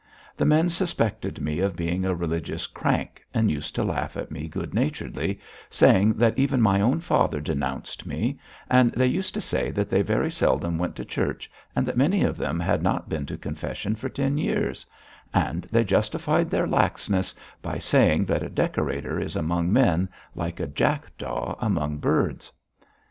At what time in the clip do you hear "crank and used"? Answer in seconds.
2.65-3.75